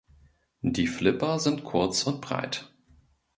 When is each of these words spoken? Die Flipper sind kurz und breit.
Die 0.63 0.87
Flipper 0.87 1.37
sind 1.37 1.63
kurz 1.63 2.07
und 2.07 2.21
breit. 2.21 2.73